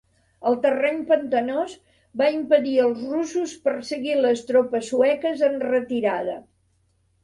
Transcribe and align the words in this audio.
El 0.51 0.55
terreny 0.61 0.95
pantanós 1.11 1.75
va 2.23 2.31
impedir 2.37 2.75
als 2.87 3.05
russos 3.13 3.55
perseguir 3.69 4.19
les 4.25 4.45
tropes 4.51 4.93
sueques 4.97 5.49
en 5.53 5.65
retirada. 5.71 6.45